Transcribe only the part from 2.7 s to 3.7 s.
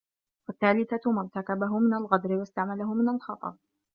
مِنْ الْخَطَرِ